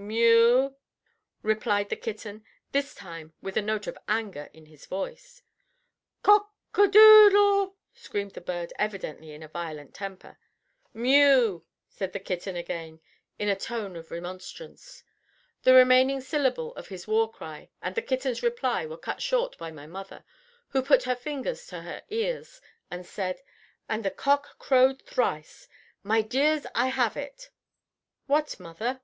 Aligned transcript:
"Mew," 0.00 0.76
replied 1.42 1.88
the 1.88 1.96
kitten, 1.96 2.44
this 2.70 2.94
time 2.94 3.32
with 3.42 3.56
a 3.56 3.60
note 3.60 3.88
of 3.88 3.98
anger 4.06 4.48
in 4.52 4.66
his 4.66 4.86
voice. 4.86 5.42
"COCK 6.22 6.52
A 6.74 6.86
DOODLE," 6.86 7.74
screamed 7.94 8.30
the 8.34 8.40
bird, 8.40 8.72
evidently 8.78 9.32
in 9.32 9.42
a 9.42 9.48
violent 9.48 9.94
temper. 9.94 10.38
"Mew," 10.94 11.64
said 11.88 12.12
the 12.12 12.20
kitten 12.20 12.54
again, 12.54 13.00
in 13.40 13.48
a 13.48 13.56
tone 13.56 13.96
of 13.96 14.12
remonstrance. 14.12 15.02
The 15.64 15.74
remaining 15.74 16.20
syllable 16.20 16.76
of 16.76 16.86
his 16.86 17.08
war 17.08 17.28
cry 17.28 17.68
and 17.82 17.96
the 17.96 18.00
kitten's 18.02 18.40
reply 18.40 18.86
were 18.86 18.96
cut 18.98 19.20
short 19.20 19.58
by 19.58 19.72
my 19.72 19.88
mother, 19.88 20.24
who 20.68 20.80
put 20.80 21.02
her 21.10 21.16
fingers 21.16 21.66
to 21.66 21.80
her 21.80 22.02
ears, 22.08 22.60
and 22.88 23.04
said: 23.04 23.40
"And 23.88 24.04
the 24.04 24.12
cock 24.12 24.60
crowed 24.60 25.02
thrice. 25.02 25.66
My 26.04 26.22
dears, 26.22 26.68
I 26.72 26.86
have 26.86 27.16
it!" 27.16 27.50
"What, 28.28 28.60
mother?" 28.60 29.00